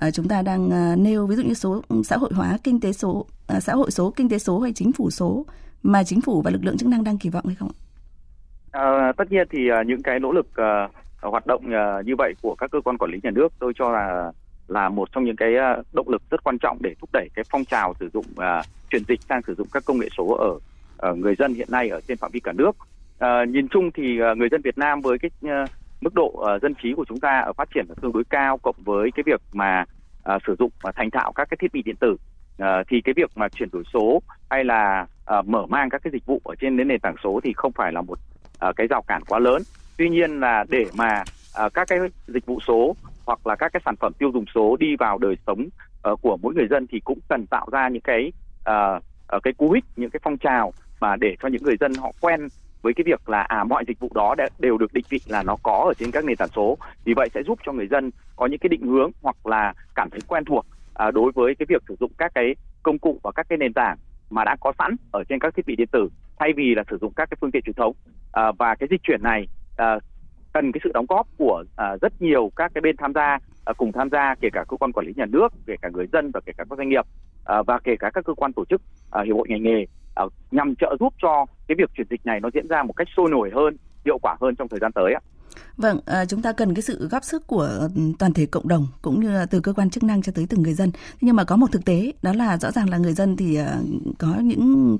[0.07, 2.79] uh, chúng ta đang uh, nêu ví dụ như số ừ, xã hội hóa kinh
[2.79, 3.25] tế số,
[3.57, 5.45] uh, xã hội số, kinh tế số hay chính phủ số
[5.83, 7.83] mà chính phủ và lực lượng chức năng đang kỳ vọng hay không ạ?
[8.73, 12.33] À, tất nhiên thì uh, những cái nỗ lực uh, hoạt động uh, như vậy
[12.41, 14.31] của các cơ quan quản lý nhà nước tôi cho là
[14.67, 17.45] là một trong những cái uh, động lực rất quan trọng để thúc đẩy cái
[17.51, 20.49] phong trào sử dụng uh, chuyển dịch sang sử dụng các công nghệ số ở
[21.11, 22.71] uh, người dân hiện nay ở trên phạm vi cả nước.
[23.25, 25.69] Uh, nhìn chung thì uh, người dân Việt Nam với cái uh,
[26.01, 28.75] mức độ uh, dân trí của chúng ta ở phát triển tương đối cao cộng
[28.85, 29.85] với cái việc mà
[30.35, 33.13] uh, sử dụng và thành thạo các cái thiết bị điện tử uh, thì cái
[33.13, 35.07] việc mà chuyển đổi số hay là
[35.39, 37.91] uh, mở mang các cái dịch vụ ở trên nền tảng số thì không phải
[37.91, 38.19] là một
[38.69, 39.61] uh, cái rào cản quá lớn.
[39.97, 41.23] Tuy nhiên là để mà
[41.65, 44.77] uh, các cái dịch vụ số hoặc là các cái sản phẩm tiêu dùng số
[44.79, 45.67] đi vào đời sống
[46.11, 48.31] uh, của mỗi người dân thì cũng cần tạo ra những cái
[48.69, 49.03] uh,
[49.35, 52.11] uh, cái cú hích những cái phong trào mà để cho những người dân họ
[52.21, 52.47] quen
[52.81, 55.55] với cái việc là à mọi dịch vụ đó đều được định vị là nó
[55.63, 56.77] có ở trên các nền tảng số.
[57.05, 60.09] Vì vậy sẽ giúp cho người dân có những cái định hướng hoặc là cảm
[60.09, 63.31] thấy quen thuộc à, đối với cái việc sử dụng các cái công cụ và
[63.31, 63.97] các cái nền tảng
[64.29, 66.97] mà đã có sẵn ở trên các thiết bị điện tử thay vì là sử
[67.01, 67.95] dụng các cái phương tiện truyền thống
[68.33, 69.99] à, và cái dịch chuyển này à,
[70.53, 73.73] cần cái sự đóng góp của à, rất nhiều các cái bên tham gia à,
[73.77, 76.31] cùng tham gia kể cả cơ quan quản lý nhà nước kể cả người dân
[76.31, 77.05] và kể cả các doanh nghiệp
[77.45, 80.23] à, và kể cả các cơ quan tổ chức à, hiệp hội ngành nghề à,
[80.51, 83.29] nhằm trợ giúp cho cái việc chuyển dịch này nó diễn ra một cách sôi
[83.29, 85.21] nổi hơn hiệu quả hơn trong thời gian tới ạ.
[85.77, 88.87] Vâng, à, chúng ta cần cái sự góp sức của ừ, toàn thể cộng đồng
[89.01, 90.91] cũng như là từ cơ quan chức năng cho tới từng người dân.
[91.21, 93.75] Nhưng mà có một thực tế đó là rõ ràng là người dân thì à,
[94.19, 94.97] có những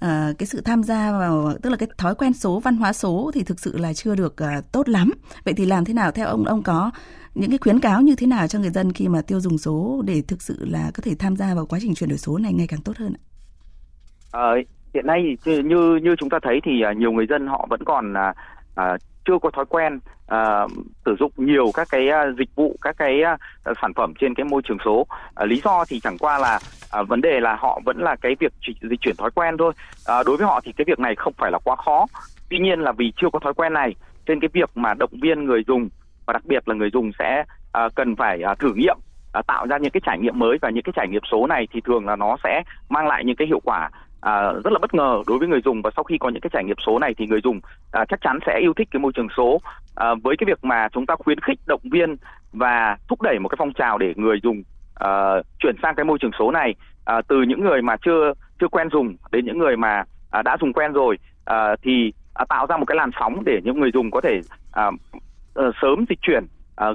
[0.00, 3.30] à, cái sự tham gia vào tức là cái thói quen số, văn hóa số
[3.34, 5.10] thì thực sự là chưa được à, tốt lắm.
[5.44, 6.90] Vậy thì làm thế nào theo ông ông có
[7.34, 10.02] những cái khuyến cáo như thế nào cho người dân khi mà tiêu dùng số
[10.06, 12.52] để thực sự là có thể tham gia vào quá trình chuyển đổi số này
[12.52, 13.22] ngày càng tốt hơn ạ?
[14.32, 14.50] À,
[14.94, 18.14] hiện nay như như chúng ta thấy thì nhiều người dân họ vẫn còn
[18.74, 20.66] à, chưa có thói quen à,
[21.04, 23.22] sử dụng nhiều các cái uh, dịch vụ các cái
[23.70, 25.06] uh, sản phẩm trên cái môi trường số.
[25.34, 26.58] À, lý do thì chẳng qua là
[26.90, 29.72] à, vấn đề là họ vẫn là cái việc dịch chuyển thói quen thôi.
[30.06, 32.06] À, đối với họ thì cái việc này không phải là quá khó.
[32.50, 33.94] Tuy nhiên là vì chưa có thói quen này
[34.26, 35.88] trên cái việc mà động viên người dùng
[36.26, 38.96] và đặc biệt là người dùng sẽ à, cần phải à, thử nghiệm
[39.32, 40.58] à, tạo ra những cái trải nghiệm mới.
[40.62, 43.36] Và những cái trải nghiệm số này thì thường là nó sẽ mang lại những
[43.36, 46.18] cái hiệu quả à, rất là bất ngờ đối với người dùng và sau khi
[46.18, 47.60] có những cái trải nghiệm số này thì người dùng
[47.92, 49.60] à, chắc chắn sẽ yêu thích cái môi trường số.
[49.94, 52.16] À, với cái việc mà chúng ta khuyến khích động viên
[52.52, 54.62] và thúc đẩy một cái phong trào để người dùng
[54.94, 55.10] à,
[55.58, 58.88] chuyển sang cái môi trường số này à, từ những người mà chưa chưa quen
[58.92, 62.76] dùng đến những người mà à, đã dùng quen rồi à, thì à, tạo ra
[62.76, 64.40] một cái làn sóng để những người dùng có thể
[64.72, 64.90] à,
[65.54, 66.44] à, sớm dịch chuyển
[66.76, 66.86] à,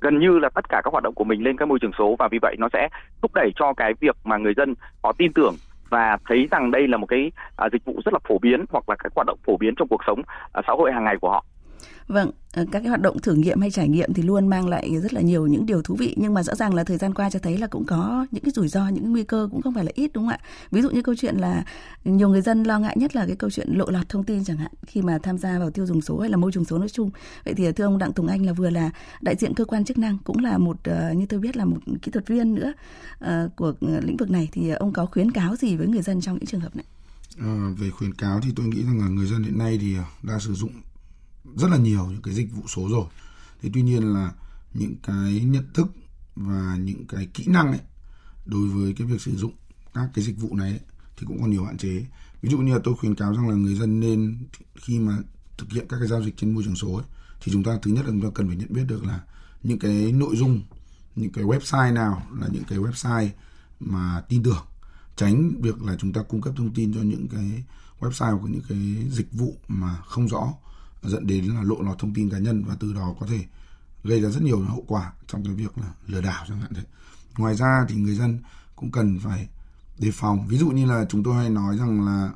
[0.00, 2.16] gần như là tất cả các hoạt động của mình lên các môi trường số.
[2.18, 2.88] Và vì vậy nó sẽ
[3.22, 5.54] thúc đẩy cho cái việc mà người dân họ tin tưởng
[5.90, 8.88] và thấy rằng đây là một cái à, dịch vụ rất là phổ biến hoặc
[8.88, 11.30] là cái hoạt động phổ biến trong cuộc sống à, xã hội hàng ngày của
[11.30, 11.44] họ.
[12.08, 15.00] Vâng, ờ, các cái hoạt động thử nghiệm hay trải nghiệm thì luôn mang lại
[15.02, 17.30] rất là nhiều những điều thú vị nhưng mà rõ ràng là thời gian qua
[17.30, 19.74] cho thấy là cũng có những cái rủi ro, những cái nguy cơ cũng không
[19.74, 20.38] phải là ít đúng không ạ?
[20.70, 21.64] Ví dụ như câu chuyện là
[22.04, 24.56] nhiều người dân lo ngại nhất là cái câu chuyện lộ lọt thông tin chẳng
[24.56, 26.88] hạn khi mà tham gia vào tiêu dùng số hay là môi trường số nói
[26.88, 27.10] chung.
[27.44, 29.84] Vậy thì ờ, thưa ông Đặng Tùng Anh là vừa là đại diện cơ quan
[29.84, 32.72] chức năng cũng là một ờ, như tôi biết là một kỹ thuật viên nữa
[33.56, 36.46] của lĩnh vực này thì ông có khuyến cáo gì với người dân trong những
[36.46, 36.84] trường hợp này?
[37.38, 40.38] À, về khuyến cáo thì tôi nghĩ rằng là người dân hiện nay thì đã
[40.38, 40.70] sử dụng
[41.56, 43.06] rất là nhiều những cái dịch vụ số rồi.
[43.62, 44.32] Thế tuy nhiên là
[44.74, 45.86] những cái nhận thức
[46.36, 47.80] và những cái kỹ năng ấy
[48.46, 49.52] đối với cái việc sử dụng
[49.94, 50.80] các cái dịch vụ này ấy,
[51.16, 52.06] thì cũng còn nhiều hạn chế.
[52.42, 54.38] Ví dụ như là tôi khuyến cáo rằng là người dân nên
[54.74, 55.18] khi mà
[55.58, 57.04] thực hiện các cái giao dịch trên môi trường số ấy,
[57.42, 59.20] thì chúng ta thứ nhất là chúng ta cần phải nhận biết được là
[59.62, 60.62] những cái nội dung
[61.16, 63.28] những cái website nào là những cái website
[63.80, 64.64] mà tin tưởng.
[65.16, 67.64] Tránh việc là chúng ta cung cấp thông tin cho những cái
[68.00, 70.52] website hoặc những cái dịch vụ mà không rõ
[71.08, 73.44] dẫn đến là lộ lọt thông tin cá nhân và từ đó có thể
[74.04, 76.82] gây ra rất nhiều hậu quả trong cái việc là lừa đảo chẳng hạn thế.
[77.38, 78.38] Ngoài ra thì người dân
[78.76, 79.48] cũng cần phải
[79.98, 80.46] đề phòng.
[80.48, 82.30] Ví dụ như là chúng tôi hay nói rằng là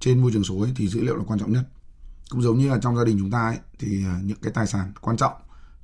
[0.00, 1.68] trên môi trường số ấy, thì dữ liệu là quan trọng nhất.
[2.30, 4.66] Cũng giống như là trong gia đình chúng ta ấy, thì à, những cái tài
[4.66, 5.32] sản quan trọng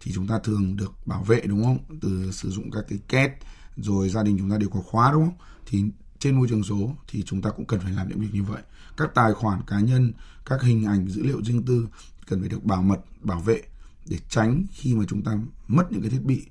[0.00, 1.78] thì chúng ta thường được bảo vệ đúng không?
[2.00, 3.30] Từ sử dụng các cái két
[3.76, 5.36] rồi gia đình chúng ta đều có khóa đúng không?
[5.66, 5.84] Thì
[6.18, 8.62] trên môi trường số thì chúng ta cũng cần phải làm những việc như vậy
[8.96, 10.12] các tài khoản cá nhân
[10.46, 11.88] các hình ảnh dữ liệu riêng tư
[12.26, 13.62] cần phải được bảo mật bảo vệ
[14.06, 16.46] để tránh khi mà chúng ta mất những cái thiết bị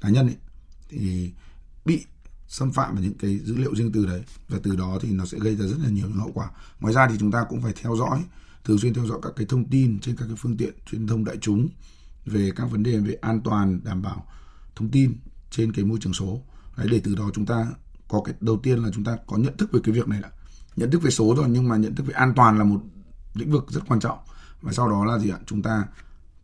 [0.00, 0.36] cá nhân ấy,
[0.88, 1.32] thì
[1.84, 2.04] bị
[2.48, 5.26] xâm phạm vào những cái dữ liệu riêng tư đấy và từ đó thì nó
[5.26, 6.50] sẽ gây ra rất là nhiều những hậu quả.
[6.80, 8.24] Ngoài ra thì chúng ta cũng phải theo dõi
[8.64, 11.24] thường xuyên theo dõi các cái thông tin trên các cái phương tiện truyền thông
[11.24, 11.68] đại chúng
[12.26, 14.26] về các vấn đề về an toàn đảm bảo
[14.76, 15.16] thông tin
[15.50, 16.42] trên cái môi trường số.
[16.76, 17.66] Đấy để từ đó chúng ta
[18.08, 20.30] có cái đầu tiên là chúng ta có nhận thức về cái việc này đã
[20.76, 22.80] nhận thức về số rồi nhưng mà nhận thức về an toàn là một
[23.34, 24.18] lĩnh vực rất quan trọng
[24.62, 25.84] và sau đó là gì ạ chúng ta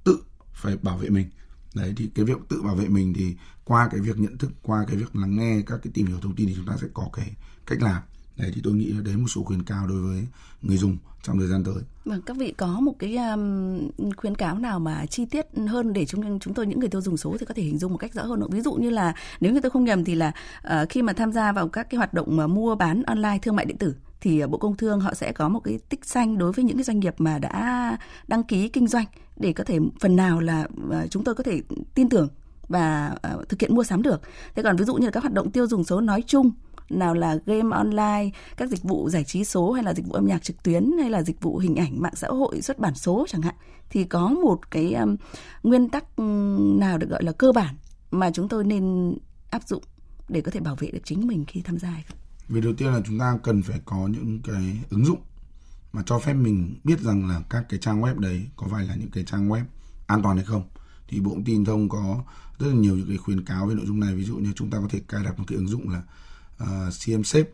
[0.04, 0.18] tự
[0.52, 1.30] phải bảo vệ mình
[1.74, 4.84] đấy thì cái việc tự bảo vệ mình thì qua cái việc nhận thức qua
[4.88, 7.08] cái việc lắng nghe các cái tìm hiểu thông tin thì chúng ta sẽ có
[7.12, 7.30] cái
[7.66, 8.02] cách làm
[8.36, 10.26] đấy thì tôi nghĩ là đấy một số khuyến cáo đối với
[10.62, 11.82] người dùng trong thời gian tới.
[12.04, 16.06] Vâng, các vị có một cái um, khuyến cáo nào mà chi tiết hơn để
[16.06, 18.14] chúng chúng tôi những người tiêu dùng số thì có thể hình dung một cách
[18.14, 18.50] rõ hơn không?
[18.50, 20.32] Ví dụ như là nếu như tôi không nhầm thì là
[20.66, 23.56] uh, khi mà tham gia vào các cái hoạt động mà mua bán online thương
[23.56, 26.38] mại điện tử thì à, Bộ Công Thương họ sẽ có một cái tích xanh
[26.38, 27.96] đối với những cái doanh nghiệp mà đã
[28.28, 31.62] đăng ký kinh doanh để có thể phần nào là à, chúng tôi có thể
[31.94, 32.28] tin tưởng
[32.68, 34.20] và à, thực hiện mua sắm được.
[34.54, 36.50] Thế còn ví dụ như là các hoạt động tiêu dùng số nói chung
[36.90, 40.26] nào là game online, các dịch vụ giải trí số hay là dịch vụ âm
[40.26, 43.26] nhạc trực tuyến hay là dịch vụ hình ảnh mạng xã hội xuất bản số
[43.28, 43.54] chẳng hạn
[43.90, 45.16] thì có một cái um,
[45.62, 46.04] nguyên tắc
[46.78, 47.74] nào được gọi là cơ bản
[48.10, 49.14] mà chúng tôi nên
[49.50, 49.82] áp dụng
[50.28, 52.27] để có thể bảo vệ được chính mình khi tham gia không?
[52.48, 55.22] Việc đầu tiên là chúng ta cần phải có những cái ứng dụng
[55.92, 58.94] mà cho phép mình biết rằng là các cái trang web đấy có phải là
[58.94, 59.64] những cái trang web
[60.06, 60.68] an toàn hay không.
[61.08, 62.24] thì Bộ Thông tin Thông có
[62.58, 64.14] rất là nhiều những cái khuyến cáo về nội dung này.
[64.14, 66.02] Ví dụ như chúng ta có thể cài đặt một cái ứng dụng là
[66.58, 67.44] ờ, uh, CM Safe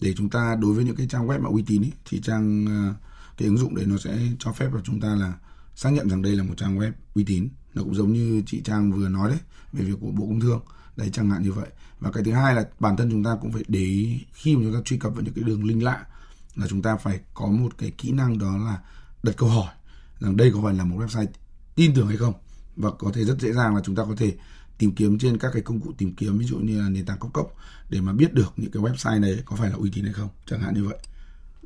[0.00, 2.64] để chúng ta đối với những cái trang web mà uy tín ấy, thì trang
[2.64, 2.96] uh,
[3.36, 5.34] cái ứng dụng đấy nó sẽ cho phép cho chúng ta là
[5.76, 7.48] xác nhận rằng đây là một trang web uy tín.
[7.74, 9.38] Nó cũng giống như chị Trang vừa nói đấy
[9.72, 10.60] về việc của Bộ Công Thương
[10.96, 11.68] đấy, chẳng hạn như vậy.
[12.00, 14.62] Và cái thứ hai là bản thân chúng ta cũng phải để ý, khi mà
[14.64, 16.06] chúng ta truy cập vào những cái đường link lạ,
[16.54, 18.78] là chúng ta phải có một cái kỹ năng đó là
[19.22, 19.74] đặt câu hỏi
[20.20, 21.26] rằng đây có phải là một website
[21.74, 22.34] tin tưởng hay không?
[22.76, 24.34] Và có thể rất dễ dàng là chúng ta có thể
[24.78, 27.18] tìm kiếm trên các cái công cụ tìm kiếm, ví dụ như là nền tảng
[27.18, 27.54] cốc cốc
[27.90, 30.28] để mà biết được những cái website này có phải là uy tín hay không,
[30.46, 30.98] chẳng hạn như vậy.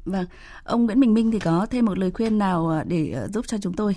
[0.05, 0.25] Vâng,
[0.65, 3.47] ông Nguyễn Bình Minh thì có thêm một lời khuyên nào à, để à, giúp
[3.49, 3.93] cho chúng tôi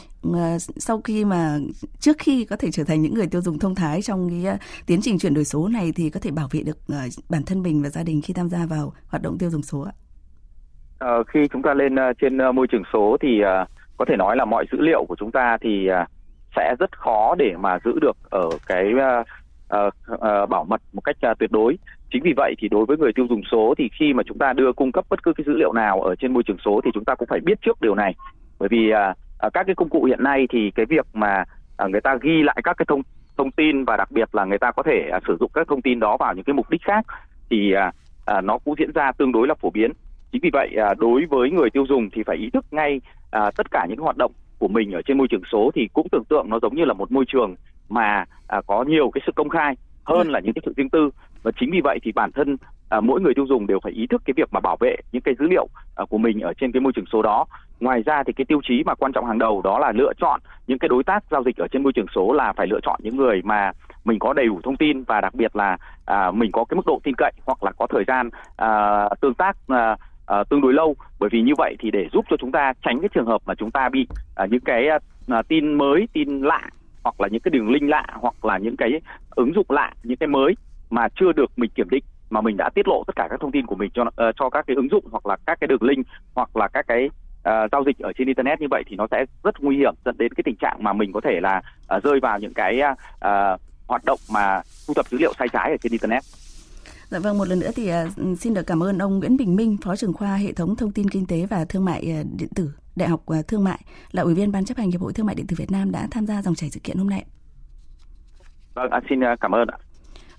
[0.77, 1.57] sau khi mà
[1.99, 4.57] trước khi có thể trở thành những người tiêu dùng thông thái trong cái à,
[4.85, 6.77] tiến trình chuyển đổi số này thì có thể bảo vệ được
[7.29, 9.81] bản thân mình và gia đình khi tham gia vào hoạt động tiêu dùng số
[9.81, 9.93] ạ?
[10.99, 13.41] Ờ, khi chúng ta lên trên môi trường số thì
[13.97, 15.89] có thể nói là mọi dữ liệu của chúng ta thì
[16.55, 18.93] sẽ rất khó để mà giữ được ở cái
[19.67, 21.77] ờ, ờ, bảo mật một cách tuyệt đối
[22.13, 24.53] chính vì vậy thì đối với người tiêu dùng số thì khi mà chúng ta
[24.53, 26.91] đưa cung cấp bất cứ cái dữ liệu nào ở trên môi trường số thì
[26.93, 28.15] chúng ta cũng phải biết trước điều này.
[28.59, 31.43] Bởi vì à, à, các cái công cụ hiện nay thì cái việc mà
[31.77, 33.01] à, người ta ghi lại các cái thông
[33.37, 35.81] thông tin và đặc biệt là người ta có thể à, sử dụng các thông
[35.81, 37.05] tin đó vào những cái mục đích khác
[37.49, 37.91] thì à,
[38.25, 39.91] à, nó cũng diễn ra tương đối là phổ biến.
[40.31, 43.51] Chính vì vậy à, đối với người tiêu dùng thì phải ý thức ngay à,
[43.57, 46.25] tất cả những hoạt động của mình ở trên môi trường số thì cũng tưởng
[46.29, 47.55] tượng nó giống như là một môi trường
[47.89, 51.09] mà à, có nhiều cái sự công khai hơn là những cái sự riêng tư.
[51.43, 52.57] Và chính vì vậy thì bản thân
[52.89, 55.21] à, mỗi người tiêu dùng đều phải ý thức cái việc mà bảo vệ những
[55.21, 57.45] cái dữ liệu à, của mình ở trên cái môi trường số đó.
[57.79, 60.39] Ngoài ra thì cái tiêu chí mà quan trọng hàng đầu đó là lựa chọn
[60.67, 62.99] những cái đối tác giao dịch ở trên môi trường số là phải lựa chọn
[63.03, 63.71] những người mà
[64.05, 66.85] mình có đầy đủ thông tin và đặc biệt là à, mình có cái mức
[66.85, 68.69] độ tin cậy hoặc là có thời gian à,
[69.21, 70.95] tương tác à, à, tương đối lâu.
[71.19, 73.55] Bởi vì như vậy thì để giúp cho chúng ta tránh cái trường hợp mà
[73.55, 74.87] chúng ta bị à, những cái
[75.27, 76.61] à, tin mới tin lạ
[77.03, 80.17] hoặc là những cái đường link lạ hoặc là những cái ứng dụng lạ những
[80.17, 80.55] cái mới
[80.89, 83.51] mà chưa được mình kiểm định mà mình đã tiết lộ tất cả các thông
[83.51, 85.83] tin của mình cho uh, cho các cái ứng dụng hoặc là các cái đường
[85.83, 87.09] link hoặc là các cái
[87.49, 90.17] uh, giao dịch ở trên internet như vậy thì nó sẽ rất nguy hiểm dẫn
[90.17, 91.61] đến cái tình trạng mà mình có thể là
[91.97, 95.71] uh, rơi vào những cái uh, hoạt động mà thu thập dữ liệu sai trái
[95.71, 96.23] ở trên internet.
[97.09, 99.77] Dạ vâng, một lần nữa thì uh, xin được cảm ơn ông Nguyễn Bình Minh,
[99.83, 102.71] Phó trưởng khoa Hệ thống Thông tin Kinh tế và Thương mại uh, điện tử,
[102.95, 105.35] Đại học uh, Thương mại, là Ủy viên Ban chấp hành Hiệp hội Thương mại
[105.35, 107.25] điện tử Việt Nam đã tham gia dòng chảy sự kiện hôm nay.
[108.73, 109.77] Vâng, xin cảm ơn ạ.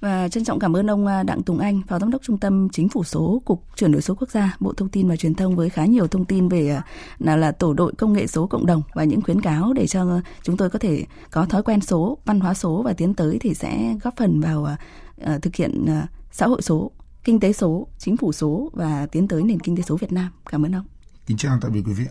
[0.01, 2.69] Và trân trọng cảm ơn ông à, Đặng Tùng Anh, Phó Giám đốc Trung tâm
[2.73, 5.57] Chính phủ số, Cục chuyển đổi số quốc gia, Bộ Thông tin và Truyền thông
[5.57, 6.81] với khá nhiều thông tin về
[7.19, 10.21] là, là tổ đội công nghệ số cộng đồng và những khuyến cáo để cho
[10.43, 13.55] chúng tôi có thể có thói quen số, văn hóa số và tiến tới thì
[13.55, 16.91] sẽ góp phần vào uh, thực hiện uh, xã hội số,
[17.25, 20.31] kinh tế số, chính phủ số và tiến tới nền kinh tế số Việt Nam.
[20.51, 20.87] Cảm ơn ông.
[21.27, 22.05] Kính chào tạm biệt quý vị.